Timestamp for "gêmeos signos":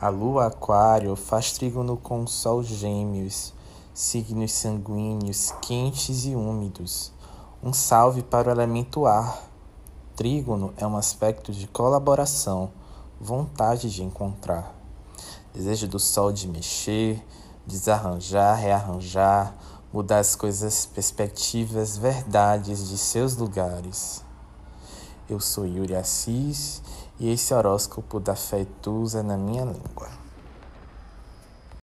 2.64-4.50